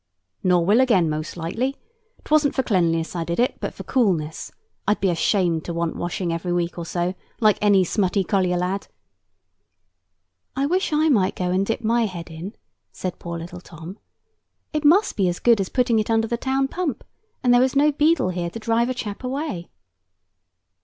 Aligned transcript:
"Nor 0.43 0.65
will 0.65 0.81
again, 0.81 1.11
most 1.11 1.37
likely. 1.37 1.77
'Twasn't 2.23 2.55
for 2.55 2.63
cleanliness 2.63 3.15
I 3.15 3.23
did 3.23 3.39
it, 3.39 3.59
but 3.59 3.71
for 3.75 3.83
coolness. 3.83 4.51
I'd 4.87 4.99
be 4.99 5.11
ashamed 5.11 5.63
to 5.65 5.75
want 5.75 5.95
washing 5.95 6.33
every 6.33 6.51
week 6.51 6.79
or 6.79 6.87
so, 6.87 7.13
like 7.39 7.59
any 7.61 7.83
smutty 7.83 8.23
collier 8.23 8.57
lad." 8.57 8.87
"I 10.55 10.65
wish 10.65 10.91
I 10.91 11.07
might 11.09 11.35
go 11.35 11.51
and 11.51 11.63
dip 11.63 11.83
my 11.83 12.07
head 12.07 12.31
in," 12.31 12.55
said 12.91 13.19
poor 13.19 13.37
little 13.37 13.61
Tom. 13.61 13.99
"It 14.73 14.83
must 14.83 15.15
be 15.15 15.27
as 15.27 15.37
good 15.37 15.61
as 15.61 15.69
putting 15.69 15.99
it 15.99 16.09
under 16.09 16.27
the 16.27 16.35
town 16.35 16.67
pump; 16.67 17.03
and 17.43 17.53
there 17.53 17.61
is 17.61 17.75
no 17.75 17.91
beadle 17.91 18.29
here 18.29 18.49
to 18.49 18.57
drive 18.57 18.89
a 18.89 18.95
chap 18.95 19.23
away." 19.23 19.69